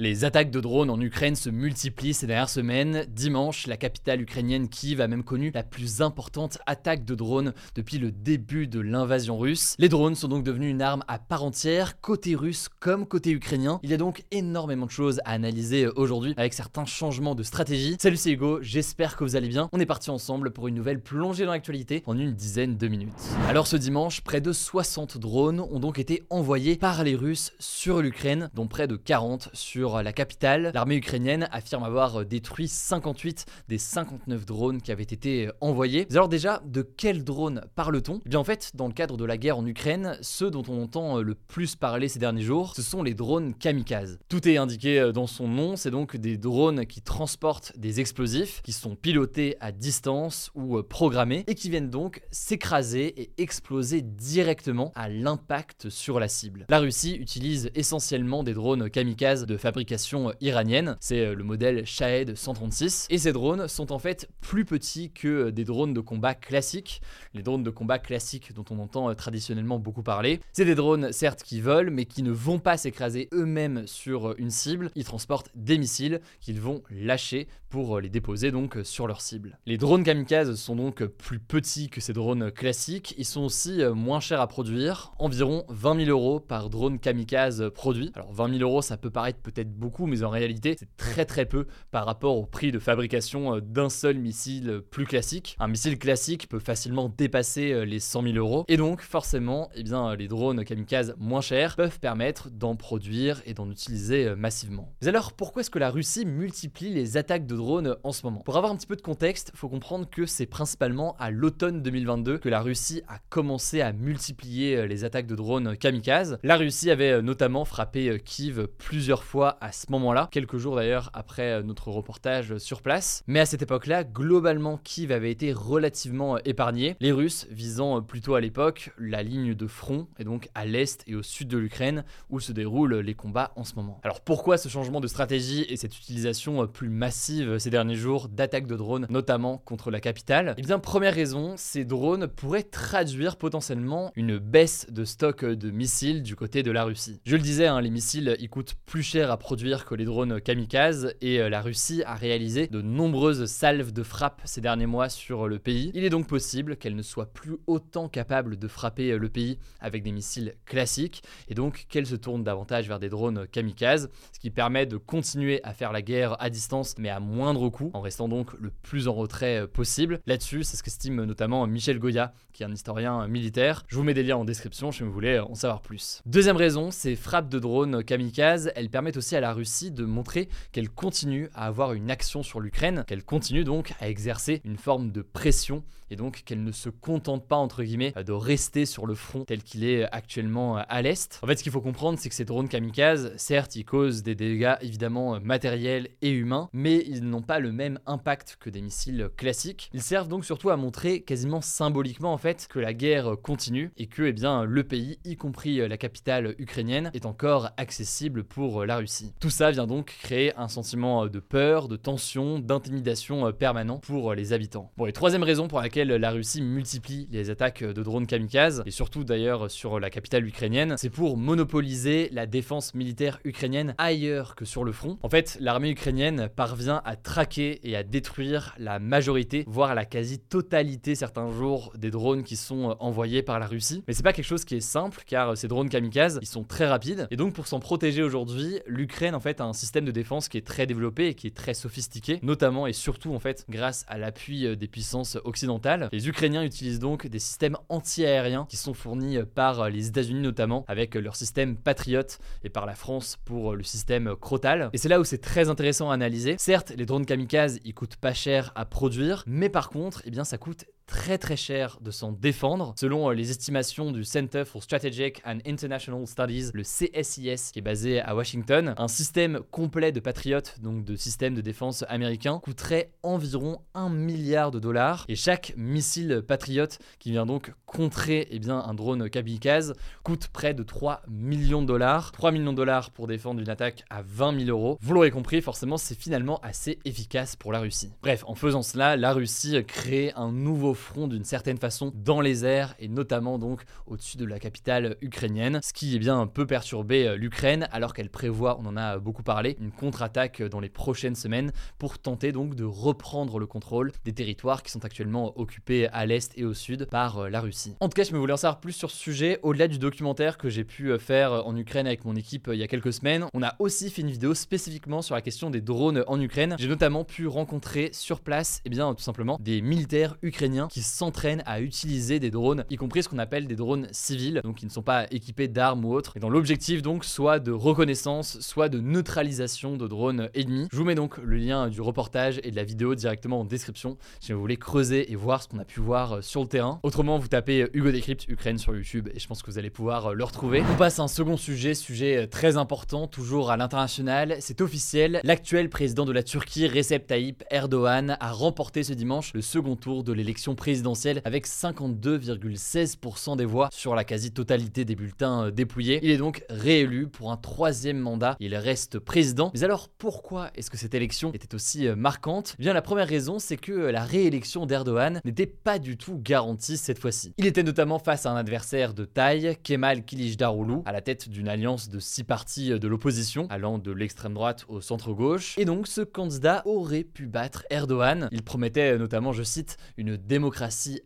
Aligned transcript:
Les 0.00 0.24
attaques 0.24 0.52
de 0.52 0.60
drones 0.60 0.90
en 0.90 1.00
Ukraine 1.00 1.34
se 1.34 1.50
multiplient 1.50 2.14
ces 2.14 2.28
dernières 2.28 2.48
semaines. 2.48 3.04
Dimanche, 3.08 3.66
la 3.66 3.76
capitale 3.76 4.20
ukrainienne 4.20 4.68
Kiev 4.68 5.00
a 5.00 5.08
même 5.08 5.24
connu 5.24 5.50
la 5.52 5.64
plus 5.64 6.02
importante 6.02 6.58
attaque 6.66 7.04
de 7.04 7.16
drones 7.16 7.52
depuis 7.74 7.98
le 7.98 8.12
début 8.12 8.68
de 8.68 8.78
l'invasion 8.78 9.36
russe. 9.36 9.74
Les 9.80 9.88
drones 9.88 10.14
sont 10.14 10.28
donc 10.28 10.44
devenus 10.44 10.70
une 10.70 10.82
arme 10.82 11.02
à 11.08 11.18
part 11.18 11.42
entière, 11.42 12.00
côté 12.00 12.36
russe 12.36 12.68
comme 12.78 13.06
côté 13.06 13.32
ukrainien. 13.32 13.80
Il 13.82 13.90
y 13.90 13.94
a 13.94 13.96
donc 13.96 14.22
énormément 14.30 14.86
de 14.86 14.92
choses 14.92 15.18
à 15.24 15.32
analyser 15.32 15.88
aujourd'hui 15.88 16.32
avec 16.36 16.54
certains 16.54 16.84
changements 16.84 17.34
de 17.34 17.42
stratégie. 17.42 17.96
Salut 17.98 18.16
c'est 18.16 18.30
Hugo, 18.30 18.60
j'espère 18.62 19.16
que 19.16 19.24
vous 19.24 19.34
allez 19.34 19.48
bien. 19.48 19.68
On 19.72 19.80
est 19.80 19.86
parti 19.86 20.10
ensemble 20.10 20.52
pour 20.52 20.68
une 20.68 20.76
nouvelle 20.76 21.00
plongée 21.00 21.44
dans 21.44 21.50
l'actualité 21.50 22.04
en 22.06 22.16
une 22.16 22.34
dizaine 22.34 22.76
de 22.76 22.86
minutes. 22.86 23.34
Alors 23.48 23.66
ce 23.66 23.74
dimanche, 23.74 24.20
près 24.20 24.40
de 24.40 24.52
60 24.52 25.18
drones 25.18 25.58
ont 25.58 25.80
donc 25.80 25.98
été 25.98 26.22
envoyés 26.30 26.76
par 26.76 27.02
les 27.02 27.16
Russes 27.16 27.50
sur 27.58 28.00
l'Ukraine, 28.00 28.48
dont 28.54 28.68
près 28.68 28.86
de 28.86 28.94
40 28.94 29.48
sur 29.54 29.87
la 29.96 30.12
capitale. 30.12 30.70
L'armée 30.74 30.96
ukrainienne 30.96 31.48
affirme 31.50 31.82
avoir 31.82 32.24
détruit 32.24 32.68
58 32.68 33.46
des 33.68 33.78
59 33.78 34.46
drones 34.46 34.80
qui 34.80 34.92
avaient 34.92 35.02
été 35.02 35.50
envoyés. 35.60 36.06
Mais 36.10 36.16
alors 36.16 36.28
déjà, 36.28 36.62
de 36.64 36.82
quels 36.82 37.24
drones 37.24 37.62
parle-t-on? 37.74 38.20
Eh 38.24 38.28
bien 38.28 38.38
en 38.38 38.44
fait, 38.44 38.72
dans 38.74 38.86
le 38.86 38.92
cadre 38.92 39.16
de 39.16 39.24
la 39.24 39.36
guerre 39.36 39.58
en 39.58 39.66
Ukraine, 39.66 40.18
ceux 40.20 40.50
dont 40.50 40.62
on 40.68 40.82
entend 40.82 41.20
le 41.20 41.34
plus 41.34 41.76
parler 41.76 42.08
ces 42.08 42.18
derniers 42.18 42.42
jours, 42.42 42.74
ce 42.76 42.82
sont 42.82 43.02
les 43.02 43.14
drones 43.14 43.54
kamikazes. 43.54 44.18
Tout 44.28 44.48
est 44.48 44.56
indiqué 44.56 45.10
dans 45.14 45.26
son 45.26 45.48
nom, 45.48 45.76
c'est 45.76 45.90
donc 45.90 46.16
des 46.16 46.36
drones 46.36 46.86
qui 46.86 47.00
transportent 47.00 47.72
des 47.78 48.00
explosifs, 48.00 48.62
qui 48.62 48.72
sont 48.72 48.94
pilotés 48.94 49.56
à 49.60 49.72
distance 49.72 50.50
ou 50.54 50.82
programmés, 50.82 51.44
et 51.46 51.54
qui 51.54 51.70
viennent 51.70 51.90
donc 51.90 52.22
s'écraser 52.30 53.20
et 53.20 53.30
exploser 53.38 54.02
directement 54.02 54.92
à 54.94 55.08
l'impact 55.08 55.88
sur 55.88 56.20
la 56.20 56.28
cible. 56.28 56.66
La 56.68 56.78
Russie 56.78 57.16
utilise 57.16 57.70
essentiellement 57.74 58.42
des 58.42 58.54
drones 58.54 58.90
kamikazes 58.90 59.46
de 59.46 59.56
fabrication 59.56 59.77
fabrication 59.78 60.32
iranienne. 60.40 60.96
C'est 60.98 61.20
euh, 61.20 61.34
le 61.36 61.44
modèle 61.44 61.86
Shahed 61.86 62.36
136. 62.36 63.06
Et 63.10 63.18
ces 63.18 63.32
drones 63.32 63.68
sont 63.68 63.92
en 63.92 64.00
fait 64.00 64.28
plus 64.40 64.64
petits 64.64 65.12
que 65.12 65.50
des 65.50 65.64
drones 65.64 65.94
de 65.94 66.00
combat 66.00 66.34
classiques. 66.34 67.00
Les 67.32 67.44
drones 67.44 67.62
de 67.62 67.70
combat 67.70 68.00
classiques 68.00 68.52
dont 68.54 68.64
on 68.70 68.80
entend 68.80 69.08
euh, 69.08 69.14
traditionnellement 69.14 69.78
beaucoup 69.78 70.02
parler. 70.02 70.40
C'est 70.52 70.64
des 70.64 70.74
drones 70.74 71.12
certes 71.12 71.44
qui 71.44 71.60
volent, 71.60 71.92
mais 71.92 72.06
qui 72.06 72.24
ne 72.24 72.32
vont 72.32 72.58
pas 72.58 72.76
s'écraser 72.76 73.28
eux-mêmes 73.32 73.86
sur 73.86 74.30
euh, 74.30 74.34
une 74.38 74.50
cible. 74.50 74.90
Ils 74.96 75.04
transportent 75.04 75.50
des 75.54 75.78
missiles 75.78 76.20
qu'ils 76.40 76.60
vont 76.60 76.82
lâcher 76.90 77.46
pour 77.68 78.00
les 78.00 78.08
déposer 78.08 78.50
donc 78.50 78.78
sur 78.82 79.06
leur 79.06 79.20
cible. 79.20 79.58
Les 79.66 79.76
drones 79.76 80.02
kamikazes 80.02 80.54
sont 80.56 80.74
donc 80.74 81.04
plus 81.04 81.38
petits 81.38 81.88
que 81.88 82.00
ces 82.00 82.14
drones 82.14 82.50
classiques. 82.50 83.14
Ils 83.18 83.26
sont 83.26 83.42
aussi 83.42 83.82
moins 83.94 84.20
chers 84.20 84.40
à 84.40 84.46
produire, 84.48 85.12
environ 85.18 85.64
20 85.68 86.06
000 86.06 86.10
euros 86.10 86.40
par 86.40 86.70
drone 86.70 86.98
kamikaze 86.98 87.70
produit. 87.74 88.10
Alors 88.14 88.32
20 88.32 88.58
000 88.58 88.62
euros, 88.62 88.80
ça 88.80 88.96
peut 88.96 89.10
paraître 89.10 89.40
peut-être 89.40 89.67
beaucoup, 89.68 90.06
mais 90.06 90.22
en 90.22 90.30
réalité, 90.30 90.76
c'est 90.78 90.96
très 90.96 91.24
très 91.24 91.46
peu 91.46 91.66
par 91.90 92.06
rapport 92.06 92.36
au 92.36 92.46
prix 92.46 92.72
de 92.72 92.78
fabrication 92.78 93.56
euh, 93.56 93.60
d'un 93.60 93.88
seul 93.88 94.18
missile 94.18 94.82
plus 94.90 95.06
classique. 95.06 95.56
Un 95.58 95.68
missile 95.68 95.98
classique 95.98 96.48
peut 96.48 96.58
facilement 96.58 97.08
dépasser 97.08 97.72
euh, 97.72 97.84
les 97.84 98.00
100 98.00 98.22
000 98.22 98.36
euros, 98.36 98.64
et 98.68 98.76
donc 98.76 99.02
forcément, 99.02 99.70
eh 99.74 99.82
bien, 99.82 100.14
les 100.14 100.28
drones 100.28 100.64
kamikazes 100.64 101.14
moins 101.18 101.40
chers 101.40 101.76
peuvent 101.76 102.00
permettre 102.00 102.50
d'en 102.50 102.76
produire 102.76 103.42
et 103.46 103.54
d'en 103.54 103.70
utiliser 103.70 104.26
euh, 104.26 104.36
massivement. 104.36 104.92
Mais 105.02 105.08
alors, 105.08 105.32
pourquoi 105.32 105.60
est-ce 105.60 105.70
que 105.70 105.78
la 105.78 105.90
Russie 105.90 106.26
multiplie 106.26 106.92
les 106.92 107.16
attaques 107.16 107.46
de 107.46 107.56
drones 107.56 107.96
en 108.02 108.12
ce 108.12 108.24
moment? 108.24 108.40
Pour 108.40 108.56
avoir 108.56 108.72
un 108.72 108.76
petit 108.76 108.86
peu 108.86 108.96
de 108.96 109.02
contexte, 109.02 109.52
faut 109.54 109.68
comprendre 109.68 110.08
que 110.08 110.26
c'est 110.26 110.46
principalement 110.46 111.16
à 111.18 111.30
l'automne 111.30 111.82
2022 111.82 112.38
que 112.38 112.48
la 112.48 112.60
Russie 112.60 113.02
a 113.08 113.18
commencé 113.28 113.80
à 113.80 113.92
multiplier 113.92 114.86
les 114.86 115.04
attaques 115.04 115.26
de 115.26 115.36
drones 115.36 115.76
kamikazes. 115.76 116.38
La 116.42 116.56
Russie 116.56 116.90
avait 116.90 117.22
notamment 117.22 117.64
frappé 117.64 118.20
Kiev 118.24 118.66
plusieurs 118.78 119.24
fois 119.24 119.57
à 119.60 119.72
ce 119.72 119.86
moment-là, 119.90 120.28
quelques 120.30 120.56
jours 120.56 120.76
d'ailleurs 120.76 121.10
après 121.12 121.52
euh, 121.52 121.62
notre 121.62 121.88
reportage 121.90 122.58
sur 122.58 122.82
place. 122.82 123.22
Mais 123.26 123.40
à 123.40 123.46
cette 123.46 123.62
époque-là, 123.62 124.04
globalement, 124.04 124.78
Kiev 124.82 125.12
avait 125.12 125.30
été 125.30 125.52
relativement 125.52 126.36
euh, 126.36 126.40
épargné, 126.44 126.96
les 127.00 127.12
Russes 127.12 127.46
visant 127.50 127.98
euh, 127.98 128.00
plutôt 128.00 128.34
à 128.34 128.40
l'époque 128.40 128.90
la 128.98 129.22
ligne 129.22 129.54
de 129.54 129.66
front, 129.66 130.06
et 130.18 130.24
donc 130.24 130.48
à 130.54 130.64
l'est 130.64 131.02
et 131.06 131.14
au 131.14 131.22
sud 131.22 131.48
de 131.48 131.58
l'Ukraine, 131.58 132.04
où 132.30 132.40
se 132.40 132.52
déroulent 132.52 132.96
les 132.96 133.14
combats 133.14 133.52
en 133.56 133.64
ce 133.64 133.74
moment. 133.74 134.00
Alors 134.02 134.20
pourquoi 134.20 134.56
ce 134.58 134.68
changement 134.68 135.00
de 135.00 135.06
stratégie 135.06 135.66
et 135.68 135.76
cette 135.76 135.96
utilisation 135.96 136.66
plus 136.66 136.88
massive 136.88 137.58
ces 137.58 137.70
derniers 137.70 137.94
jours 137.94 138.28
d'attaques 138.28 138.66
de 138.66 138.76
drones, 138.76 139.06
notamment 139.10 139.58
contre 139.58 139.90
la 139.90 140.00
capitale? 140.00 140.54
Eh 140.56 140.62
bien, 140.62 140.78
première 140.78 141.14
raison, 141.14 141.54
ces 141.56 141.84
drones 141.84 142.26
pourraient 142.28 142.62
traduire 142.62 143.36
potentiellement 143.36 144.12
une 144.16 144.38
baisse 144.38 144.86
de 144.90 145.04
stock 145.04 145.44
de 145.44 145.70
missiles 145.70 146.22
du 146.22 146.36
côté 146.36 146.62
de 146.62 146.70
la 146.70 146.84
Russie. 146.84 147.20
Je 147.24 147.36
le 147.36 147.42
disais, 147.42 147.66
hein, 147.66 147.80
les 147.80 147.90
missiles, 147.90 148.36
ils 148.40 148.48
coûtent 148.48 148.74
plus 148.86 149.02
cher 149.02 149.30
à 149.30 149.36
produire 149.36 149.47
que 149.56 149.94
les 149.94 150.04
drones 150.04 150.40
kamikazes 150.42 151.14
et 151.22 151.40
euh, 151.40 151.48
la 151.48 151.62
Russie 151.62 152.02
a 152.04 152.14
réalisé 152.14 152.66
de 152.66 152.82
nombreuses 152.82 153.46
salves 153.46 153.92
de 153.92 154.02
frappe 154.02 154.42
ces 154.44 154.60
derniers 154.60 154.86
mois 154.86 155.08
sur 155.08 155.48
le 155.48 155.58
pays. 155.58 155.90
Il 155.94 156.04
est 156.04 156.10
donc 156.10 156.26
possible 156.26 156.76
qu'elle 156.76 156.94
ne 156.94 157.02
soit 157.02 157.32
plus 157.32 157.56
autant 157.66 158.08
capable 158.08 158.58
de 158.58 158.68
frapper 158.68 159.12
euh, 159.12 159.18
le 159.18 159.30
pays 159.30 159.58
avec 159.80 160.02
des 160.02 160.12
missiles 160.12 160.54
classiques 160.66 161.22
et 161.48 161.54
donc 161.54 161.86
qu'elle 161.88 162.06
se 162.06 162.14
tourne 162.14 162.44
davantage 162.44 162.88
vers 162.88 162.98
des 162.98 163.08
drones 163.08 163.46
kamikazes, 163.46 164.10
ce 164.32 164.38
qui 164.38 164.50
permet 164.50 164.84
de 164.84 164.98
continuer 164.98 165.60
à 165.64 165.72
faire 165.72 165.92
la 165.92 166.02
guerre 166.02 166.36
à 166.40 166.50
distance 166.50 166.96
mais 166.98 167.08
à 167.08 167.18
moindre 167.18 167.70
coût 167.70 167.90
en 167.94 168.02
restant 168.02 168.28
donc 168.28 168.52
le 168.60 168.70
plus 168.82 169.08
en 169.08 169.14
retrait 169.14 169.62
euh, 169.62 169.66
possible. 169.66 170.20
Là-dessus, 170.26 170.62
c'est 170.62 170.76
ce 170.76 170.82
qu'estime 170.82 171.24
notamment 171.24 171.66
Michel 171.66 171.98
Goya, 171.98 172.34
qui 172.52 172.64
est 172.64 172.66
un 172.66 172.72
historien 172.72 173.26
militaire. 173.28 173.84
Je 173.88 173.96
vous 173.96 174.02
mets 174.02 174.14
des 174.14 174.24
liens 174.24 174.36
en 174.36 174.44
description 174.44 174.92
si 174.92 175.02
vous 175.02 175.12
voulez 175.12 175.38
en 175.38 175.54
savoir 175.54 175.80
plus. 175.80 176.20
Deuxième 176.26 176.56
raison, 176.56 176.90
ces 176.90 177.16
frappes 177.16 177.48
de 177.48 177.58
drones 177.58 178.04
kamikazes, 178.04 178.72
elles 178.76 178.90
permettent 178.90 179.16
aussi 179.16 179.27
à 179.36 179.40
la 179.40 179.52
Russie 179.52 179.90
de 179.90 180.04
montrer 180.04 180.48
qu'elle 180.72 180.90
continue 180.90 181.48
à 181.54 181.66
avoir 181.66 181.92
une 181.92 182.10
action 182.10 182.42
sur 182.42 182.60
l'Ukraine, 182.60 183.04
qu'elle 183.06 183.24
continue 183.24 183.64
donc 183.64 183.92
à 184.00 184.08
exercer 184.08 184.60
une 184.64 184.76
forme 184.76 185.10
de 185.12 185.22
pression 185.22 185.82
et 186.10 186.16
donc 186.16 186.42
qu'elle 186.44 186.62
ne 186.62 186.72
se 186.72 186.88
contente 186.88 187.46
pas 187.46 187.56
entre 187.56 187.82
guillemets 187.82 188.12
de 188.24 188.32
rester 188.32 188.86
sur 188.86 189.06
le 189.06 189.14
front 189.14 189.44
tel 189.44 189.62
qu'il 189.62 189.84
est 189.84 190.04
actuellement 190.12 190.76
à 190.76 191.02
l'est. 191.02 191.38
En 191.42 191.46
fait, 191.46 191.56
ce 191.56 191.62
qu'il 191.62 191.72
faut 191.72 191.80
comprendre, 191.80 192.18
c'est 192.18 192.28
que 192.28 192.34
ces 192.34 192.44
drones 192.44 192.68
kamikazes, 192.68 193.32
certes, 193.36 193.76
ils 193.76 193.84
causent 193.84 194.22
des 194.22 194.34
dégâts 194.34 194.76
évidemment 194.80 195.40
matériels 195.40 196.08
et 196.22 196.30
humains, 196.30 196.68
mais 196.72 197.04
ils 197.06 197.24
n'ont 197.24 197.42
pas 197.42 197.58
le 197.58 197.72
même 197.72 197.98
impact 198.06 198.56
que 198.60 198.70
des 198.70 198.80
missiles 198.80 199.30
classiques. 199.36 199.90
Ils 199.92 200.02
servent 200.02 200.28
donc 200.28 200.44
surtout 200.44 200.70
à 200.70 200.76
montrer 200.76 201.22
quasiment 201.22 201.60
symboliquement 201.60 202.32
en 202.32 202.38
fait 202.38 202.66
que 202.68 202.78
la 202.78 202.94
guerre 202.94 203.36
continue 203.42 203.92
et 203.96 204.06
que 204.06 204.22
eh 204.22 204.32
bien 204.32 204.64
le 204.64 204.84
pays, 204.84 205.18
y 205.24 205.36
compris 205.36 205.76
la 205.88 205.96
capitale 205.96 206.54
ukrainienne, 206.58 207.10
est 207.14 207.26
encore 207.26 207.70
accessible 207.76 208.44
pour 208.44 208.84
la 208.84 208.98
Russie. 208.98 209.32
Tout 209.40 209.50
ça 209.50 209.70
vient 209.70 209.86
donc 209.86 210.16
créer 210.20 210.54
un 210.56 210.68
sentiment 210.68 211.26
de 211.26 211.40
peur, 211.40 211.88
de 211.88 211.96
tension, 211.96 212.58
d'intimidation 212.58 213.52
permanent 213.52 213.98
pour 213.98 214.34
les 214.34 214.52
habitants. 214.52 214.90
Bon, 214.96 215.06
et 215.06 215.12
troisième 215.12 215.42
raison 215.42 215.68
pour 215.68 215.80
laquelle 215.80 215.97
la 216.04 216.30
Russie 216.30 216.62
multiplie 216.62 217.28
les 217.30 217.50
attaques 217.50 217.82
de 217.82 218.02
drones 218.02 218.26
kamikazes, 218.26 218.82
et 218.86 218.90
surtout 218.90 219.24
d'ailleurs 219.24 219.70
sur 219.70 219.98
la 220.00 220.10
capitale 220.10 220.46
ukrainienne, 220.46 220.94
c'est 220.96 221.10
pour 221.10 221.36
monopoliser 221.36 222.28
la 222.32 222.46
défense 222.46 222.94
militaire 222.94 223.40
ukrainienne 223.44 223.94
ailleurs 223.98 224.54
que 224.54 224.64
sur 224.64 224.84
le 224.84 224.92
front. 224.92 225.18
En 225.22 225.28
fait, 225.28 225.56
l'armée 225.60 225.90
ukrainienne 225.90 226.48
parvient 226.54 227.02
à 227.04 227.16
traquer 227.16 227.80
et 227.82 227.96
à 227.96 228.02
détruire 228.02 228.74
la 228.78 228.98
majorité, 228.98 229.64
voire 229.66 229.94
la 229.94 230.04
quasi-totalité 230.04 231.14
certains 231.14 231.50
jours 231.50 231.92
des 231.96 232.10
drones 232.10 232.44
qui 232.44 232.56
sont 232.56 232.96
envoyés 233.00 233.42
par 233.42 233.58
la 233.58 233.66
Russie. 233.66 234.04
Mais 234.06 234.14
c'est 234.14 234.22
pas 234.22 234.32
quelque 234.32 234.44
chose 234.44 234.64
qui 234.64 234.76
est 234.76 234.80
simple, 234.80 235.22
car 235.26 235.56
ces 235.56 235.68
drones 235.68 235.88
kamikazes, 235.88 236.38
ils 236.42 236.48
sont 236.48 236.64
très 236.64 236.86
rapides, 236.86 237.26
et 237.30 237.36
donc 237.36 237.54
pour 237.54 237.66
s'en 237.66 237.80
protéger 237.80 238.22
aujourd'hui, 238.22 238.80
l'Ukraine 238.86 239.34
en 239.34 239.40
fait 239.40 239.60
a 239.60 239.64
un 239.64 239.72
système 239.72 240.04
de 240.04 240.12
défense 240.12 240.48
qui 240.48 240.58
est 240.58 240.66
très 240.66 240.86
développé 240.86 241.28
et 241.28 241.34
qui 241.34 241.46
est 241.46 241.56
très 241.56 241.74
sophistiqué, 241.74 242.38
notamment 242.42 242.86
et 242.86 242.92
surtout 242.92 243.34
en 243.34 243.38
fait 243.38 243.64
grâce 243.68 244.04
à 244.08 244.18
l'appui 244.18 244.76
des 244.76 244.88
puissances 244.88 245.38
occidentales 245.44 245.87
les 246.12 246.28
Ukrainiens 246.28 246.62
utilisent 246.62 246.98
donc 246.98 247.26
des 247.26 247.38
systèmes 247.38 247.76
anti-aériens 247.88 248.66
qui 248.68 248.76
sont 248.76 248.94
fournis 248.94 249.38
par 249.54 249.88
les 249.88 250.08
États-Unis 250.08 250.40
notamment 250.40 250.84
avec 250.88 251.14
leur 251.14 251.36
système 251.36 251.76
Patriot 251.76 252.22
et 252.64 252.68
par 252.68 252.86
la 252.86 252.94
France 252.94 253.38
pour 253.44 253.74
le 253.74 253.82
système 253.82 254.34
Crotal. 254.36 254.90
Et 254.92 254.98
c'est 254.98 255.08
là 255.08 255.20
où 255.20 255.24
c'est 255.24 255.38
très 255.38 255.68
intéressant 255.68 256.10
à 256.10 256.14
analyser. 256.14 256.56
Certes, 256.58 256.92
les 256.96 257.06
drones 257.06 257.26
kamikazes, 257.26 257.78
ils 257.84 257.94
coûtent 257.94 258.16
pas 258.16 258.34
cher 258.34 258.72
à 258.74 258.84
produire, 258.84 259.44
mais 259.46 259.68
par 259.68 259.90
contre, 259.90 260.22
eh 260.24 260.30
bien 260.30 260.44
ça 260.44 260.58
coûte 260.58 260.84
très 261.08 261.38
très 261.38 261.56
cher 261.56 261.98
de 262.00 262.12
s'en 262.12 262.30
défendre. 262.30 262.94
Selon 262.96 263.28
euh, 263.28 263.34
les 263.34 263.50
estimations 263.50 264.12
du 264.12 264.22
Center 264.22 264.64
for 264.64 264.82
Strategic 264.82 265.42
and 265.44 265.58
International 265.66 266.24
Studies, 266.26 266.70
le 266.74 266.82
CSIS, 266.82 267.72
qui 267.72 267.80
est 267.80 267.82
basé 267.82 268.20
à 268.20 268.36
Washington, 268.36 268.94
un 268.96 269.08
système 269.08 269.60
complet 269.72 270.12
de 270.12 270.20
Patriot, 270.20 270.60
donc 270.80 271.04
de 271.04 271.16
système 271.16 271.54
de 271.54 271.62
défense 271.62 272.04
américain, 272.08 272.60
coûterait 272.62 273.10
environ 273.22 273.80
1 273.94 274.10
milliard 274.10 274.70
de 274.70 274.78
dollars. 274.78 275.24
Et 275.28 275.34
chaque 275.34 275.72
missile 275.76 276.42
Patriot 276.46 276.86
qui 277.18 277.30
vient 277.30 277.46
donc 277.46 277.72
contrer 277.86 278.46
eh 278.50 278.58
bien, 278.58 278.78
un 278.78 278.92
drone 278.92 279.30
kamikaze 279.30 279.94
coûte 280.22 280.48
près 280.48 280.74
de 280.74 280.82
3 280.82 281.22
millions 281.26 281.80
de 281.80 281.86
dollars. 281.86 282.32
3 282.32 282.52
millions 282.52 282.72
de 282.72 282.76
dollars 282.76 283.10
pour 283.10 283.26
défendre 283.26 283.60
une 283.60 283.70
attaque 283.70 284.04
à 284.10 284.20
20 284.22 284.66
000 284.66 284.70
euros. 284.70 284.98
Vous 285.00 285.14
l'aurez 285.14 285.30
compris, 285.30 285.62
forcément, 285.62 285.96
c'est 285.96 286.18
finalement 286.18 286.60
assez 286.62 286.98
efficace 287.06 287.56
pour 287.56 287.72
la 287.72 287.80
Russie. 287.80 288.12
Bref, 288.22 288.44
en 288.46 288.54
faisant 288.54 288.82
cela, 288.82 289.16
la 289.16 289.32
Russie 289.32 289.82
crée 289.86 290.32
un 290.36 290.52
nouveau 290.52 290.94
front 290.98 291.28
d'une 291.28 291.44
certaine 291.44 291.78
façon 291.78 292.12
dans 292.14 292.40
les 292.40 292.64
airs 292.64 292.94
et 292.98 293.08
notamment 293.08 293.58
donc 293.58 293.82
au-dessus 294.06 294.36
de 294.36 294.44
la 294.44 294.58
capitale 294.58 295.16
ukrainienne, 295.22 295.80
ce 295.82 295.92
qui 295.92 296.14
est 296.14 296.18
bien 296.18 296.46
peut 296.46 296.66
perturber 296.66 297.26
euh, 297.26 297.36
l'Ukraine 297.36 297.88
alors 297.92 298.12
qu'elle 298.12 298.30
prévoit, 298.30 298.78
on 298.80 298.86
en 298.86 298.96
a 298.96 299.18
beaucoup 299.18 299.42
parlé, 299.42 299.76
une 299.80 299.90
contre-attaque 299.90 300.62
dans 300.62 300.80
les 300.80 300.88
prochaines 300.88 301.34
semaines 301.34 301.72
pour 301.98 302.18
tenter 302.18 302.52
donc 302.52 302.74
de 302.74 302.84
reprendre 302.84 303.58
le 303.58 303.66
contrôle 303.66 304.12
des 304.24 304.32
territoires 304.32 304.82
qui 304.82 304.90
sont 304.90 305.04
actuellement 305.04 305.58
occupés 305.58 306.08
à 306.08 306.26
l'est 306.26 306.52
et 306.56 306.64
au 306.64 306.74
sud 306.74 307.06
par 307.06 307.38
euh, 307.38 307.48
la 307.48 307.60
Russie. 307.60 307.94
En 308.00 308.08
tout 308.08 308.16
cas, 308.16 308.24
je 308.24 308.32
me 308.32 308.38
voulais 308.38 308.52
en 308.52 308.58
savoir 308.58 308.80
plus 308.80 308.92
sur 308.92 309.10
ce 309.10 309.16
sujet 309.16 309.58
au-delà 309.62 309.88
du 309.88 309.98
documentaire 309.98 310.58
que 310.58 310.68
j'ai 310.68 310.84
pu 310.84 311.10
euh, 311.10 311.18
faire 311.18 311.66
en 311.66 311.76
Ukraine 311.76 312.06
avec 312.06 312.24
mon 312.24 312.36
équipe 312.36 312.68
il 312.72 312.78
y 312.78 312.82
a 312.82 312.88
quelques 312.88 313.12
semaines. 313.12 313.46
On 313.54 313.62
a 313.62 313.74
aussi 313.78 314.10
fait 314.10 314.22
une 314.22 314.30
vidéo 314.30 314.54
spécifiquement 314.54 315.22
sur 315.22 315.34
la 315.34 315.42
question 315.42 315.70
des 315.70 315.80
drones 315.80 316.24
en 316.26 316.40
Ukraine. 316.40 316.76
J'ai 316.78 316.88
notamment 316.88 317.24
pu 317.24 317.46
rencontrer 317.46 318.10
sur 318.12 318.40
place, 318.40 318.78
et 318.78 318.80
eh 318.86 318.90
bien 318.90 319.14
tout 319.14 319.22
simplement 319.22 319.58
des 319.60 319.80
militaires 319.80 320.36
ukrainiens 320.42 320.87
qui 320.88 321.02
s'entraînent 321.02 321.62
à 321.66 321.80
utiliser 321.80 322.40
des 322.40 322.50
drones, 322.50 322.84
y 322.90 322.96
compris 322.96 323.22
ce 323.22 323.28
qu'on 323.28 323.38
appelle 323.38 323.66
des 323.66 323.76
drones 323.76 324.08
civils, 324.10 324.60
donc 324.64 324.76
qui 324.76 324.86
ne 324.86 324.90
sont 324.90 325.02
pas 325.02 325.26
équipés 325.30 325.68
d'armes 325.68 326.04
ou 326.04 326.14
autres, 326.14 326.36
et 326.36 326.40
dans 326.40 326.50
l'objectif 326.50 327.02
donc 327.02 327.24
soit 327.24 327.58
de 327.58 327.72
reconnaissance, 327.72 328.60
soit 328.60 328.88
de 328.88 329.00
neutralisation 329.00 329.96
de 329.96 330.06
drones 330.06 330.50
ennemis. 330.54 330.88
Je 330.90 330.96
vous 330.96 331.04
mets 331.04 331.14
donc 331.14 331.38
le 331.38 331.56
lien 331.56 331.88
du 331.88 332.00
reportage 332.00 332.60
et 332.62 332.70
de 332.70 332.76
la 332.76 332.84
vidéo 332.84 333.14
directement 333.14 333.60
en 333.60 333.64
description 333.64 334.16
si 334.40 334.52
vous 334.52 334.60
voulez 334.60 334.76
creuser 334.76 335.30
et 335.32 335.36
voir 335.36 335.62
ce 335.62 335.68
qu'on 335.68 335.78
a 335.78 335.84
pu 335.84 336.00
voir 336.00 336.34
euh, 336.34 336.42
sur 336.42 336.60
le 336.60 336.68
terrain. 336.68 337.00
Autrement, 337.02 337.38
vous 337.38 337.48
tapez 337.48 337.82
euh, 337.82 337.90
Hugo 337.92 338.10
Décrypte 338.10 338.46
Ukraine 338.48 338.78
sur 338.78 338.94
YouTube 338.94 339.28
et 339.34 339.38
je 339.38 339.46
pense 339.46 339.62
que 339.62 339.70
vous 339.70 339.78
allez 339.78 339.90
pouvoir 339.90 340.26
euh, 340.26 340.34
le 340.34 340.44
retrouver. 340.44 340.82
On 340.90 340.96
passe 340.96 341.18
à 341.18 341.22
un 341.22 341.28
second 341.28 341.56
sujet, 341.56 341.94
sujet 341.94 342.46
très 342.46 342.76
important, 342.76 343.26
toujours 343.26 343.70
à 343.70 343.76
l'international. 343.76 344.56
C'est 344.60 344.80
officiel, 344.80 345.40
l'actuel 345.44 345.88
président 345.88 346.24
de 346.24 346.32
la 346.32 346.42
Turquie, 346.42 346.86
Recep 346.86 347.26
Tayyip 347.26 347.64
Erdogan, 347.70 348.36
a 348.40 348.52
remporté 348.52 349.02
ce 349.02 349.12
dimanche 349.12 349.52
le 349.54 349.62
second 349.62 349.96
tour 349.96 350.24
de 350.24 350.32
l'élection 350.32 350.74
présidentielle 350.78 351.42
avec 351.44 351.66
52,16% 351.66 353.56
des 353.56 353.64
voix 353.64 353.90
sur 353.92 354.14
la 354.14 354.24
quasi-totalité 354.24 355.04
des 355.04 355.16
bulletins 355.16 355.70
dépouillés. 355.70 356.20
Il 356.22 356.30
est 356.30 356.38
donc 356.38 356.64
réélu 356.70 357.26
pour 357.26 357.50
un 357.50 357.56
troisième 357.56 358.18
mandat. 358.18 358.56
Il 358.60 358.74
reste 358.76 359.18
président. 359.18 359.72
Mais 359.74 359.82
alors 359.82 360.08
pourquoi 360.08 360.70
est-ce 360.76 360.88
que 360.90 360.96
cette 360.96 361.14
élection 361.14 361.52
était 361.52 361.74
aussi 361.74 362.06
marquante? 362.16 362.76
Eh 362.78 362.82
Bien 362.82 362.92
la 362.92 363.02
première 363.02 363.26
raison, 363.26 363.58
c'est 363.58 363.76
que 363.76 363.92
la 363.92 364.22
réélection 364.22 364.86
d'Erdogan 364.86 365.40
n'était 365.44 365.66
pas 365.66 365.98
du 365.98 366.16
tout 366.16 366.38
garantie 366.38 366.96
cette 366.96 367.18
fois-ci. 367.18 367.52
Il 367.58 367.66
était 367.66 367.82
notamment 367.82 368.20
face 368.20 368.46
à 368.46 368.52
un 368.52 368.56
adversaire 368.56 369.14
de 369.14 369.24
taille, 369.24 369.76
Kemal 369.82 370.24
Kılıçdaroğlu, 370.24 371.02
à 371.04 371.12
la 371.12 371.20
tête 371.20 371.48
d'une 371.48 371.68
alliance 371.68 372.08
de 372.08 372.20
six 372.20 372.44
partis 372.44 372.90
de 372.90 373.08
l'opposition, 373.08 373.66
allant 373.68 373.98
de 373.98 374.12
l'extrême 374.12 374.54
droite 374.54 374.84
au 374.88 375.00
centre-gauche. 375.00 375.76
Et 375.76 375.84
donc 375.84 376.06
ce 376.06 376.20
candidat 376.20 376.82
aurait 376.84 377.24
pu 377.24 377.46
battre 377.46 377.84
Erdogan. 377.90 378.48
Il 378.52 378.62
promettait 378.62 379.18
notamment, 379.18 379.52
je 379.52 379.64
cite, 379.64 379.96
une 380.16 380.36
démocratie 380.36 380.67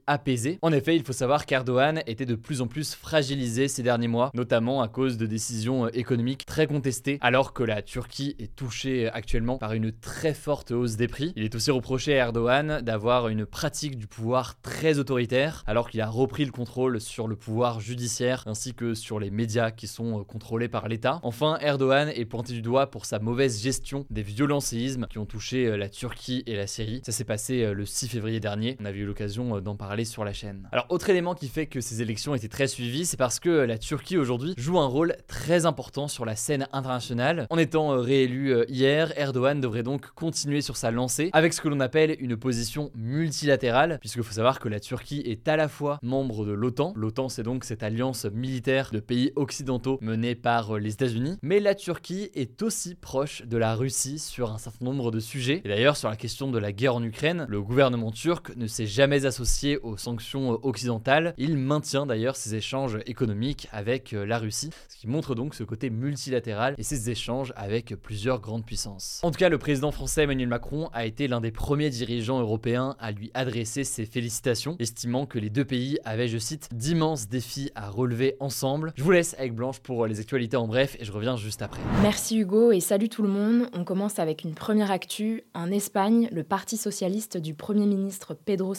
apaisée. 0.06 0.58
En 0.62 0.72
effet, 0.72 0.96
il 0.96 1.02
faut 1.02 1.12
savoir 1.12 1.46
qu'Erdogan 1.46 2.02
était 2.06 2.26
de 2.26 2.34
plus 2.34 2.60
en 2.60 2.66
plus 2.66 2.94
fragilisé 2.94 3.68
ces 3.68 3.82
derniers 3.82 4.08
mois, 4.08 4.30
notamment 4.34 4.82
à 4.82 4.88
cause 4.88 5.16
de 5.16 5.26
décisions 5.26 5.88
économiques 5.88 6.44
très 6.46 6.66
contestées, 6.66 7.18
alors 7.20 7.52
que 7.52 7.62
la 7.62 7.82
Turquie 7.82 8.36
est 8.38 8.54
touchée 8.54 9.08
actuellement 9.08 9.58
par 9.58 9.72
une 9.72 9.92
très 9.92 10.34
forte 10.34 10.70
hausse 10.70 10.96
des 10.96 11.08
prix. 11.08 11.32
Il 11.36 11.44
est 11.44 11.54
aussi 11.54 11.70
reproché 11.70 12.14
à 12.14 12.26
Erdogan 12.26 12.80
d'avoir 12.82 13.28
une 13.28 13.46
pratique 13.46 13.98
du 13.98 14.06
pouvoir 14.06 14.60
très 14.60 14.98
autoritaire, 14.98 15.64
alors 15.66 15.88
qu'il 15.90 16.00
a 16.00 16.08
repris 16.08 16.44
le 16.44 16.52
contrôle 16.52 17.00
sur 17.00 17.28
le 17.28 17.36
pouvoir 17.36 17.80
judiciaire 17.80 18.44
ainsi 18.46 18.74
que 18.74 18.94
sur 18.94 19.18
les 19.18 19.30
médias 19.30 19.70
qui 19.70 19.86
sont 19.86 20.20
euh, 20.20 20.24
contrôlés 20.24 20.68
par 20.68 20.88
l'État. 20.88 21.20
Enfin, 21.22 21.58
Erdogan 21.60 22.08
est 22.08 22.24
pointé 22.24 22.52
du 22.52 22.62
doigt 22.62 22.90
pour 22.90 23.06
sa 23.06 23.18
mauvaise 23.18 23.62
gestion 23.62 24.06
des 24.10 24.22
violents 24.22 24.60
séismes 24.60 25.06
qui 25.08 25.18
ont 25.18 25.26
touché 25.26 25.66
euh, 25.66 25.76
la 25.76 25.88
Turquie 25.88 26.42
et 26.46 26.56
la 26.56 26.66
Syrie. 26.66 27.02
Ça 27.04 27.12
s'est 27.12 27.24
passé 27.24 27.62
euh, 27.62 27.74
le 27.74 27.86
6 27.86 28.08
février 28.08 28.40
dernier, 28.40 28.76
on 28.80 28.84
avait 28.84 28.98
eu 28.98 29.06
l'occasion 29.06 29.21
d'en 29.26 29.76
parler 29.76 30.04
sur 30.04 30.24
la 30.24 30.32
chaîne. 30.32 30.68
Alors, 30.72 30.86
autre 30.88 31.10
élément 31.10 31.34
qui 31.34 31.48
fait 31.48 31.66
que 31.66 31.80
ces 31.80 32.02
élections 32.02 32.34
étaient 32.34 32.48
très 32.48 32.66
suivies, 32.66 33.06
c'est 33.06 33.16
parce 33.16 33.40
que 33.40 33.50
la 33.50 33.78
Turquie 33.78 34.16
aujourd'hui 34.16 34.54
joue 34.56 34.78
un 34.78 34.86
rôle 34.86 35.16
très 35.26 35.66
important 35.66 36.08
sur 36.08 36.24
la 36.24 36.36
scène 36.36 36.66
internationale. 36.72 37.46
En 37.50 37.58
étant 37.58 38.00
réélu 38.00 38.64
hier, 38.68 39.12
Erdogan 39.16 39.60
devrait 39.60 39.82
donc 39.82 40.10
continuer 40.14 40.60
sur 40.60 40.76
sa 40.76 40.90
lancée 40.90 41.30
avec 41.32 41.52
ce 41.52 41.60
que 41.60 41.68
l'on 41.68 41.80
appelle 41.80 42.16
une 42.18 42.36
position 42.36 42.90
multilatérale, 42.94 43.98
puisqu'il 44.00 44.22
faut 44.22 44.32
savoir 44.32 44.58
que 44.58 44.68
la 44.68 44.80
Turquie 44.80 45.22
est 45.24 45.48
à 45.48 45.56
la 45.56 45.68
fois 45.68 45.98
membre 46.02 46.44
de 46.44 46.52
l'OTAN. 46.52 46.92
L'OTAN, 46.96 47.28
c'est 47.28 47.42
donc 47.42 47.64
cette 47.64 47.82
alliance 47.82 48.24
militaire 48.26 48.90
de 48.92 49.00
pays 49.00 49.32
occidentaux 49.36 49.98
menée 50.00 50.34
par 50.34 50.76
euh, 50.76 50.78
les 50.78 50.92
États-Unis. 50.92 51.36
Mais 51.42 51.60
la 51.60 51.74
Turquie 51.74 52.30
est 52.34 52.62
aussi 52.62 52.94
proche 52.94 53.42
de 53.42 53.56
la 53.56 53.74
Russie 53.74 54.18
sur 54.18 54.52
un 54.52 54.58
certain 54.58 54.84
nombre 54.84 55.10
de 55.10 55.20
sujets. 55.20 55.62
Et 55.64 55.68
d'ailleurs, 55.68 55.96
sur 55.96 56.08
la 56.08 56.16
question 56.16 56.50
de 56.50 56.58
la 56.58 56.72
guerre 56.72 56.96
en 56.96 57.02
Ukraine, 57.02 57.46
le 57.48 57.62
gouvernement 57.62 58.10
turc 58.10 58.54
ne 58.56 58.66
s'est 58.66 58.86
jamais 58.86 59.11
associé 59.20 59.78
aux 59.78 59.96
sanctions 59.96 60.54
euh, 60.54 60.56
occidentales. 60.62 61.34
Il 61.36 61.56
maintient 61.56 62.06
d'ailleurs 62.06 62.36
ses 62.36 62.54
échanges 62.54 62.98
économiques 63.06 63.68
avec 63.72 64.12
euh, 64.12 64.24
la 64.24 64.38
Russie, 64.38 64.70
ce 64.88 64.96
qui 64.96 65.06
montre 65.06 65.34
donc 65.34 65.54
ce 65.54 65.64
côté 65.64 65.90
multilatéral 65.90 66.74
et 66.78 66.82
ses 66.82 67.10
échanges 67.10 67.52
avec 67.56 67.94
plusieurs 67.96 68.40
grandes 68.40 68.64
puissances. 68.64 69.20
En 69.22 69.30
tout 69.30 69.38
cas, 69.38 69.48
le 69.48 69.58
président 69.58 69.92
français 69.92 70.22
Emmanuel 70.22 70.48
Macron 70.48 70.88
a 70.92 71.04
été 71.06 71.28
l'un 71.28 71.40
des 71.40 71.50
premiers 71.50 71.90
dirigeants 71.90 72.40
européens 72.40 72.96
à 72.98 73.12
lui 73.12 73.30
adresser 73.34 73.84
ses 73.84 74.06
félicitations, 74.06 74.76
estimant 74.78 75.26
que 75.26 75.38
les 75.38 75.50
deux 75.50 75.64
pays 75.64 75.98
avaient, 76.04 76.28
je 76.28 76.38
cite, 76.38 76.68
d'immenses 76.72 77.28
défis 77.28 77.70
à 77.74 77.90
relever 77.90 78.36
ensemble. 78.40 78.92
Je 78.96 79.02
vous 79.02 79.10
laisse 79.10 79.34
avec 79.38 79.54
Blanche 79.54 79.80
pour 79.80 80.06
les 80.06 80.20
actualités 80.20 80.56
en 80.56 80.66
bref 80.66 80.96
et 80.98 81.04
je 81.04 81.12
reviens 81.12 81.36
juste 81.36 81.62
après. 81.62 81.80
Merci 82.02 82.38
Hugo 82.38 82.72
et 82.72 82.80
salut 82.80 83.08
tout 83.08 83.22
le 83.22 83.28
monde. 83.28 83.68
On 83.74 83.84
commence 83.84 84.18
avec 84.18 84.44
une 84.44 84.54
première 84.54 84.90
actu. 84.90 85.42
En 85.54 85.70
Espagne, 85.70 86.28
le 86.32 86.42
Parti 86.42 86.76
socialiste 86.76 87.36
du 87.36 87.54
Premier 87.54 87.86
ministre 87.86 88.34
Pedro 88.34 88.74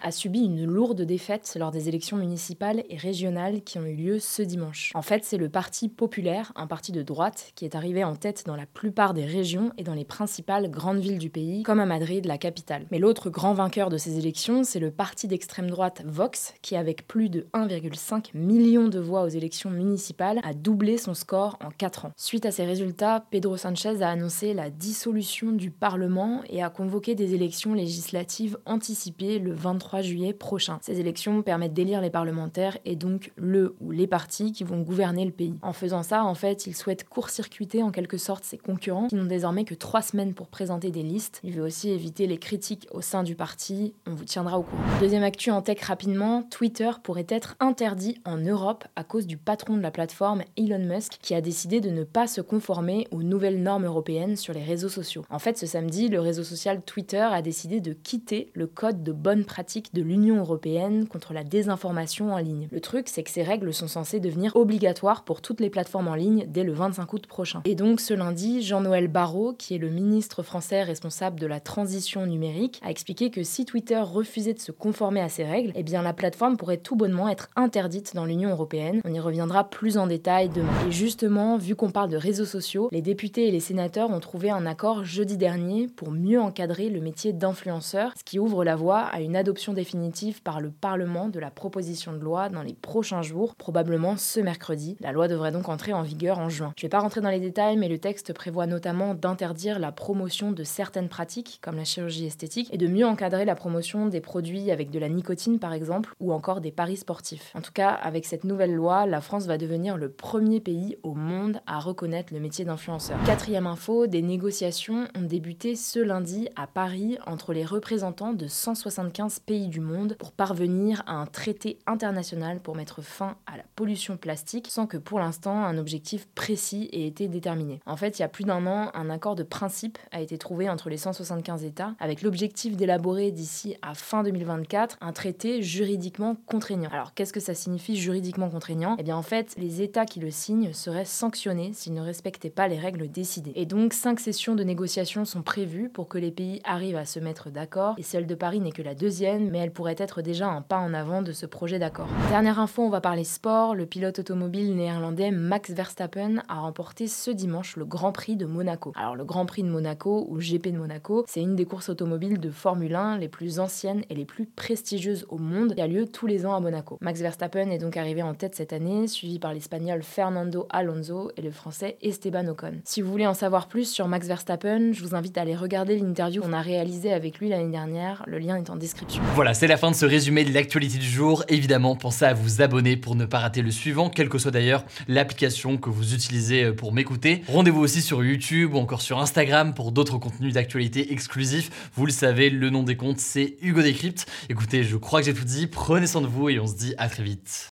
A 0.00 0.12
subi 0.12 0.40
une 0.40 0.64
lourde 0.64 1.00
défaite 1.02 1.56
lors 1.58 1.70
des 1.70 1.88
élections 1.88 2.18
municipales 2.18 2.84
et 2.90 2.96
régionales 2.96 3.62
qui 3.62 3.78
ont 3.78 3.86
eu 3.86 3.94
lieu 3.94 4.18
ce 4.18 4.42
dimanche. 4.42 4.92
En 4.94 5.00
fait, 5.00 5.24
c'est 5.24 5.38
le 5.38 5.48
Parti 5.48 5.88
populaire, 5.88 6.52
un 6.56 6.66
parti 6.66 6.92
de 6.92 7.02
droite, 7.02 7.52
qui 7.54 7.64
est 7.64 7.74
arrivé 7.74 8.04
en 8.04 8.14
tête 8.14 8.44
dans 8.46 8.56
la 8.56 8.66
plupart 8.66 9.14
des 9.14 9.24
régions 9.24 9.72
et 9.78 9.82
dans 9.82 9.94
les 9.94 10.04
principales 10.04 10.70
grandes 10.70 10.98
villes 10.98 11.18
du 11.18 11.30
pays, 11.30 11.62
comme 11.62 11.80
à 11.80 11.86
Madrid, 11.86 12.26
la 12.26 12.36
capitale. 12.36 12.86
Mais 12.90 12.98
l'autre 12.98 13.30
grand 13.30 13.54
vainqueur 13.54 13.88
de 13.88 13.96
ces 13.96 14.18
élections, 14.18 14.62
c'est 14.62 14.78
le 14.78 14.90
parti 14.90 15.26
d'extrême 15.26 15.70
droite 15.70 16.02
Vox, 16.04 16.52
qui 16.60 16.76
avec 16.76 17.06
plus 17.06 17.30
de 17.30 17.46
1,5 17.54 18.30
million 18.34 18.88
de 18.88 18.98
voix 18.98 19.22
aux 19.22 19.28
élections 19.28 19.70
municipales 19.70 20.40
a 20.42 20.52
doublé 20.52 20.98
son 20.98 21.14
score 21.14 21.56
en 21.64 21.70
4 21.70 22.06
ans. 22.06 22.12
Suite 22.16 22.44
à 22.44 22.50
ces 22.50 22.64
résultats, 22.64 23.24
Pedro 23.30 23.56
Sanchez 23.56 24.02
a 24.02 24.10
annoncé 24.10 24.52
la 24.52 24.68
dissolution 24.68 25.52
du 25.52 25.70
Parlement 25.70 26.42
et 26.50 26.62
a 26.62 26.68
convoqué 26.68 27.14
des 27.14 27.34
élections 27.34 27.74
législatives 27.74 28.58
anticipées 28.66 29.38
le 29.38 29.61
23 29.62 30.02
juillet 30.02 30.32
prochain. 30.34 30.78
Ces 30.82 31.00
élections 31.00 31.42
permettent 31.42 31.72
d'élire 31.72 32.00
les 32.00 32.10
parlementaires 32.10 32.76
et 32.84 32.96
donc 32.96 33.32
le 33.36 33.74
ou 33.80 33.90
les 33.90 34.06
partis 34.06 34.52
qui 34.52 34.64
vont 34.64 34.80
gouverner 34.80 35.24
le 35.24 35.30
pays. 35.30 35.54
En 35.62 35.72
faisant 35.72 36.02
ça, 36.02 36.24
en 36.24 36.34
fait, 36.34 36.66
il 36.66 36.76
souhaite 36.76 37.08
court-circuiter 37.08 37.82
en 37.82 37.90
quelque 37.90 38.18
sorte 38.18 38.44
ses 38.44 38.58
concurrents 38.58 39.08
qui 39.08 39.14
n'ont 39.14 39.24
désormais 39.24 39.64
que 39.64 39.74
3 39.74 40.02
semaines 40.02 40.34
pour 40.34 40.48
présenter 40.48 40.90
des 40.90 41.02
listes. 41.02 41.40
Il 41.44 41.52
veut 41.52 41.62
aussi 41.62 41.90
éviter 41.90 42.26
les 42.26 42.38
critiques 42.38 42.88
au 42.90 43.00
sein 43.00 43.22
du 43.22 43.34
parti. 43.34 43.94
On 44.06 44.14
vous 44.14 44.24
tiendra 44.24 44.58
au 44.58 44.62
courant. 44.62 44.82
Deuxième 45.00 45.22
actu 45.22 45.50
en 45.50 45.62
tech 45.62 45.80
rapidement, 45.82 46.42
Twitter 46.42 46.90
pourrait 47.02 47.26
être 47.28 47.56
interdit 47.60 48.20
en 48.24 48.36
Europe 48.36 48.84
à 48.96 49.04
cause 49.04 49.26
du 49.26 49.36
patron 49.36 49.76
de 49.76 49.82
la 49.82 49.90
plateforme 49.90 50.42
Elon 50.56 50.84
Musk 50.84 51.18
qui 51.22 51.34
a 51.34 51.40
décidé 51.40 51.80
de 51.80 51.90
ne 51.90 52.04
pas 52.04 52.26
se 52.26 52.40
conformer 52.40 53.06
aux 53.10 53.22
nouvelles 53.22 53.62
normes 53.62 53.86
européennes 53.86 54.36
sur 54.36 54.52
les 54.52 54.64
réseaux 54.64 54.88
sociaux. 54.88 55.24
En 55.30 55.38
fait, 55.38 55.56
ce 55.56 55.66
samedi, 55.66 56.08
le 56.08 56.20
réseau 56.20 56.42
social 56.42 56.82
Twitter 56.82 57.18
a 57.18 57.42
décidé 57.42 57.80
de 57.80 57.92
quitter 57.92 58.50
le 58.54 58.66
code 58.66 59.02
de 59.02 59.12
bonne 59.12 59.44
pratique 59.44 59.51
de 59.94 60.02
l'Union 60.02 60.38
européenne 60.38 61.06
contre 61.06 61.34
la 61.34 61.44
désinformation 61.44 62.32
en 62.32 62.38
ligne. 62.38 62.68
Le 62.70 62.80
truc, 62.80 63.08
c'est 63.08 63.22
que 63.22 63.30
ces 63.30 63.42
règles 63.42 63.72
sont 63.74 63.86
censées 63.86 64.18
devenir 64.18 64.56
obligatoires 64.56 65.24
pour 65.24 65.42
toutes 65.42 65.60
les 65.60 65.68
plateformes 65.68 66.08
en 66.08 66.14
ligne 66.14 66.46
dès 66.48 66.64
le 66.64 66.72
25 66.72 67.12
août 67.12 67.26
prochain. 67.26 67.60
Et 67.64 67.74
donc, 67.74 68.00
ce 68.00 68.14
lundi, 68.14 68.62
Jean-Noël 68.62 69.08
Barrot, 69.08 69.52
qui 69.52 69.74
est 69.74 69.78
le 69.78 69.90
ministre 69.90 70.42
français 70.42 70.82
responsable 70.82 71.38
de 71.38 71.46
la 71.46 71.60
transition 71.60 72.26
numérique, 72.26 72.80
a 72.82 72.90
expliqué 72.90 73.30
que 73.30 73.42
si 73.42 73.64
Twitter 73.64 74.00
refusait 74.00 74.54
de 74.54 74.58
se 74.58 74.72
conformer 74.72 75.20
à 75.20 75.28
ces 75.28 75.44
règles, 75.44 75.72
eh 75.74 75.82
bien 75.82 76.02
la 76.02 76.14
plateforme 76.14 76.56
pourrait 76.56 76.78
tout 76.78 76.96
bonnement 76.96 77.28
être 77.28 77.48
interdite 77.54 78.14
dans 78.14 78.24
l'Union 78.24 78.50
européenne. 78.50 79.00
On 79.04 79.12
y 79.12 79.20
reviendra 79.20 79.68
plus 79.68 79.98
en 79.98 80.06
détail 80.06 80.48
demain. 80.48 80.72
Et 80.88 80.92
justement, 80.92 81.58
vu 81.58 81.76
qu'on 81.76 81.90
parle 81.90 82.10
de 82.10 82.16
réseaux 82.16 82.46
sociaux, 82.46 82.88
les 82.90 83.02
députés 83.02 83.48
et 83.48 83.50
les 83.50 83.60
sénateurs 83.60 84.10
ont 84.10 84.20
trouvé 84.20 84.50
un 84.50 84.66
accord 84.66 85.04
jeudi 85.04 85.36
dernier 85.36 85.88
pour 85.88 86.10
mieux 86.10 86.40
encadrer 86.40 86.88
le 86.88 87.00
métier 87.00 87.32
d'influenceur, 87.32 88.12
ce 88.18 88.24
qui 88.24 88.38
ouvre 88.38 88.64
la 88.64 88.76
voie 88.76 89.00
à 89.00 89.20
une 89.20 89.36
adoption 89.42 89.72
définitive 89.72 90.40
par 90.40 90.60
le 90.60 90.70
Parlement 90.70 91.28
de 91.28 91.40
la 91.40 91.50
proposition 91.50 92.12
de 92.12 92.20
loi 92.20 92.48
dans 92.48 92.62
les 92.62 92.74
prochains 92.74 93.22
jours, 93.22 93.56
probablement 93.56 94.16
ce 94.16 94.38
mercredi. 94.38 94.96
La 95.00 95.10
loi 95.10 95.26
devrait 95.26 95.50
donc 95.50 95.68
entrer 95.68 95.92
en 95.92 96.02
vigueur 96.02 96.38
en 96.38 96.48
juin. 96.48 96.72
Je 96.76 96.82
ne 96.82 96.86
vais 96.86 96.90
pas 96.90 97.00
rentrer 97.00 97.20
dans 97.20 97.28
les 97.28 97.40
détails, 97.40 97.76
mais 97.76 97.88
le 97.88 97.98
texte 97.98 98.32
prévoit 98.32 98.68
notamment 98.68 99.14
d'interdire 99.14 99.80
la 99.80 99.90
promotion 99.90 100.52
de 100.52 100.62
certaines 100.62 101.08
pratiques, 101.08 101.58
comme 101.60 101.74
la 101.74 101.82
chirurgie 101.82 102.24
esthétique, 102.24 102.68
et 102.72 102.78
de 102.78 102.86
mieux 102.86 103.04
encadrer 103.04 103.44
la 103.44 103.56
promotion 103.56 104.06
des 104.06 104.20
produits 104.20 104.70
avec 104.70 104.90
de 104.90 105.00
la 105.00 105.08
nicotine 105.08 105.58
par 105.58 105.72
exemple, 105.72 106.14
ou 106.20 106.32
encore 106.32 106.60
des 106.60 106.70
paris 106.70 106.98
sportifs. 106.98 107.50
En 107.56 107.62
tout 107.62 107.72
cas, 107.72 107.90
avec 107.90 108.24
cette 108.24 108.44
nouvelle 108.44 108.76
loi, 108.76 109.06
la 109.06 109.20
France 109.20 109.46
va 109.46 109.58
devenir 109.58 109.96
le 109.96 110.08
premier 110.08 110.60
pays 110.60 110.98
au 111.02 111.14
monde 111.14 111.60
à 111.66 111.80
reconnaître 111.80 112.32
le 112.32 112.38
métier 112.38 112.64
d'influenceur. 112.64 113.18
Quatrième 113.26 113.66
info, 113.66 114.06
des 114.06 114.22
négociations 114.22 115.08
ont 115.16 115.22
débuté 115.22 115.74
ce 115.74 115.98
lundi 115.98 116.48
à 116.54 116.68
Paris 116.68 117.18
entre 117.26 117.52
les 117.52 117.64
représentants 117.64 118.34
de 118.34 118.46
175 118.46 119.31
pays 119.38 119.68
du 119.68 119.80
monde 119.80 120.16
pour 120.18 120.32
parvenir 120.32 121.02
à 121.06 121.14
un 121.14 121.26
traité 121.26 121.78
international 121.86 122.60
pour 122.60 122.76
mettre 122.76 123.02
fin 123.02 123.36
à 123.46 123.56
la 123.56 123.64
pollution 123.76 124.16
plastique 124.16 124.68
sans 124.70 124.86
que 124.86 124.96
pour 124.96 125.18
l'instant 125.18 125.64
un 125.64 125.78
objectif 125.78 126.26
précis 126.34 126.88
ait 126.92 127.06
été 127.06 127.28
déterminé. 127.28 127.80
En 127.86 127.96
fait, 127.96 128.18
il 128.18 128.22
y 128.22 128.24
a 128.24 128.28
plus 128.28 128.44
d'un 128.44 128.66
an, 128.66 128.90
un 128.94 129.10
accord 129.10 129.34
de 129.34 129.42
principe 129.42 129.98
a 130.10 130.20
été 130.20 130.38
trouvé 130.38 130.68
entre 130.68 130.88
les 130.88 130.96
175 130.96 131.64
États 131.64 131.94
avec 131.98 132.22
l'objectif 132.22 132.76
d'élaborer 132.76 133.30
d'ici 133.30 133.76
à 133.82 133.94
fin 133.94 134.22
2024 134.22 134.98
un 135.00 135.12
traité 135.12 135.62
juridiquement 135.62 136.36
contraignant. 136.46 136.90
Alors 136.90 137.14
qu'est-ce 137.14 137.32
que 137.32 137.40
ça 137.40 137.54
signifie 137.54 137.96
juridiquement 137.96 138.50
contraignant? 138.50 138.96
Eh 138.98 139.02
bien 139.02 139.16
en 139.16 139.22
fait, 139.22 139.54
les 139.58 139.82
États 139.82 140.06
qui 140.06 140.20
le 140.20 140.30
signent 140.30 140.72
seraient 140.72 141.04
sanctionnés 141.04 141.72
s'ils 141.72 141.94
ne 141.94 142.00
respectaient 142.00 142.50
pas 142.50 142.68
les 142.68 142.78
règles 142.78 143.10
décidées. 143.10 143.52
Et 143.54 143.66
donc 143.66 143.92
cinq 143.92 144.20
sessions 144.20 144.54
de 144.54 144.64
négociations 144.64 145.24
sont 145.24 145.42
prévues 145.42 145.88
pour 145.88 146.08
que 146.08 146.18
les 146.18 146.30
pays 146.30 146.60
arrivent 146.64 146.96
à 146.96 147.04
se 147.04 147.20
mettre 147.20 147.50
d'accord. 147.50 147.94
Et 147.98 148.02
celle 148.02 148.26
de 148.26 148.34
Paris 148.34 148.60
n'est 148.60 148.72
que 148.72 148.82
la 148.82 148.94
deuxième, 148.94 149.12
mais 149.22 149.58
elle 149.58 149.70
pourrait 149.70 149.94
être 149.98 150.20
déjà 150.20 150.48
un 150.48 150.62
pas 150.62 150.78
en 150.78 150.94
avant 150.94 151.22
de 151.22 151.32
ce 151.32 151.46
projet 151.46 151.78
d'accord. 151.78 152.08
Dernière 152.28 152.58
info, 152.58 152.82
on 152.82 152.90
va 152.90 153.00
parler 153.00 153.22
sport. 153.22 153.74
Le 153.74 153.86
pilote 153.86 154.18
automobile 154.18 154.74
néerlandais 154.74 155.30
Max 155.30 155.70
Verstappen 155.70 156.42
a 156.48 156.60
remporté 156.60 157.06
ce 157.06 157.30
dimanche 157.30 157.76
le 157.76 157.84
Grand 157.84 158.10
Prix 158.10 158.36
de 158.36 158.46
Monaco. 158.46 158.92
Alors 158.96 159.14
le 159.14 159.24
Grand 159.24 159.46
Prix 159.46 159.62
de 159.62 159.68
Monaco 159.68 160.26
ou 160.28 160.38
GP 160.38 160.72
de 160.72 160.78
Monaco, 160.78 161.24
c'est 161.28 161.40
une 161.40 161.54
des 161.54 161.64
courses 161.64 161.88
automobiles 161.88 162.40
de 162.40 162.50
Formule 162.50 162.96
1 162.96 163.18
les 163.18 163.28
plus 163.28 163.60
anciennes 163.60 164.02
et 164.10 164.14
les 164.14 164.24
plus 164.24 164.46
prestigieuses 164.46 165.24
au 165.28 165.38
monde 165.38 165.74
qui 165.74 165.80
a 165.80 165.86
lieu 165.86 166.06
tous 166.06 166.26
les 166.26 166.44
ans 166.44 166.54
à 166.54 166.60
Monaco. 166.60 166.98
Max 167.00 167.20
Verstappen 167.20 167.70
est 167.70 167.78
donc 167.78 167.96
arrivé 167.96 168.22
en 168.22 168.34
tête 168.34 168.56
cette 168.56 168.72
année, 168.72 169.06
suivi 169.06 169.38
par 169.38 169.54
l'espagnol 169.54 170.02
Fernando 170.02 170.66
Alonso 170.70 171.30
et 171.36 171.42
le 171.42 171.52
français 171.52 171.96
Esteban 172.02 172.48
Ocon. 172.48 172.80
Si 172.84 173.02
vous 173.02 173.10
voulez 173.10 173.26
en 173.26 173.34
savoir 173.34 173.68
plus 173.68 173.88
sur 173.88 174.08
Max 174.08 174.26
Verstappen, 174.26 174.92
je 174.92 175.02
vous 175.02 175.14
invite 175.14 175.38
à 175.38 175.42
aller 175.42 175.54
regarder 175.54 175.96
l'interview 175.96 176.42
qu'on 176.42 176.52
a 176.52 176.60
réalisée 176.60 177.12
avec 177.12 177.38
lui 177.38 177.48
l'année 177.48 177.70
dernière. 177.70 178.24
Le 178.26 178.38
lien 178.38 178.56
est 178.56 178.70
en 178.70 178.76
description. 178.76 179.01
Voilà, 179.34 179.54
c'est 179.54 179.66
la 179.66 179.76
fin 179.76 179.90
de 179.90 179.96
ce 179.96 180.06
résumé 180.06 180.44
de 180.44 180.52
l'actualité 180.52 180.98
du 180.98 181.08
jour. 181.08 181.44
Évidemment, 181.48 181.96
pensez 181.96 182.24
à 182.24 182.34
vous 182.34 182.62
abonner 182.62 182.96
pour 182.96 183.14
ne 183.14 183.24
pas 183.24 183.38
rater 183.38 183.62
le 183.62 183.70
suivant, 183.70 184.10
quelle 184.10 184.28
que 184.28 184.38
soit 184.38 184.50
d'ailleurs 184.50 184.84
l'application 185.08 185.76
que 185.78 185.90
vous 185.90 186.14
utilisez 186.14 186.64
euh, 186.64 186.72
pour 186.72 186.92
m'écouter. 186.92 187.42
Rendez-vous 187.48 187.80
aussi 187.80 188.02
sur 188.02 188.22
YouTube 188.24 188.74
ou 188.74 188.78
encore 188.78 189.02
sur 189.02 189.18
Instagram 189.18 189.74
pour 189.74 189.92
d'autres 189.92 190.18
contenus 190.18 190.54
d'actualité 190.54 191.12
exclusifs. 191.12 191.90
Vous 191.94 192.06
le 192.06 192.12
savez, 192.12 192.50
le 192.50 192.70
nom 192.70 192.82
des 192.82 192.96
comptes, 192.96 193.20
c'est 193.20 193.56
Hugo 193.62 193.82
Décrypte. 193.82 194.26
Écoutez, 194.48 194.84
je 194.84 194.96
crois 194.96 195.20
que 195.20 195.26
j'ai 195.26 195.34
tout 195.34 195.44
dit. 195.44 195.66
Prenez 195.66 196.06
soin 196.06 196.20
de 196.20 196.26
vous 196.26 196.48
et 196.48 196.60
on 196.60 196.66
se 196.66 196.74
dit 196.74 196.94
à 196.98 197.08
très 197.08 197.22
vite. 197.22 197.71